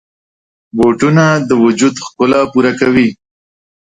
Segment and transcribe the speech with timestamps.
[0.77, 3.07] بوټونه د وجود ښکلا پوره کوي.